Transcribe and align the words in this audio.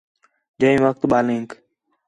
جئے 0.59 0.73
وخت 0.83 1.01
ٻالینک 1.11 1.49